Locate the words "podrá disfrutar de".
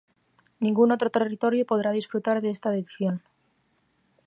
1.71-2.49